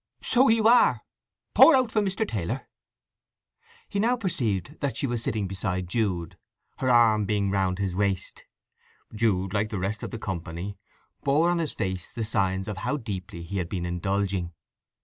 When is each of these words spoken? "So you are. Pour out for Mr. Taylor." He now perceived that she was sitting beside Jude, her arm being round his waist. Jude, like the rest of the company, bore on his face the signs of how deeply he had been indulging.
"So 0.23 0.47
you 0.49 0.67
are. 0.67 1.03
Pour 1.53 1.75
out 1.75 1.91
for 1.91 2.01
Mr. 2.01 2.27
Taylor." 2.27 2.67
He 3.87 3.99
now 3.99 4.17
perceived 4.17 4.77
that 4.79 4.97
she 4.97 5.05
was 5.05 5.21
sitting 5.21 5.47
beside 5.47 5.87
Jude, 5.87 6.39
her 6.79 6.89
arm 6.89 7.25
being 7.25 7.51
round 7.51 7.77
his 7.77 7.95
waist. 7.95 8.45
Jude, 9.13 9.53
like 9.53 9.69
the 9.69 9.77
rest 9.77 10.01
of 10.01 10.09
the 10.09 10.17
company, 10.17 10.79
bore 11.23 11.51
on 11.51 11.59
his 11.59 11.73
face 11.73 12.11
the 12.11 12.23
signs 12.23 12.67
of 12.67 12.77
how 12.77 12.97
deeply 12.97 13.43
he 13.43 13.59
had 13.59 13.69
been 13.69 13.85
indulging. 13.85 14.55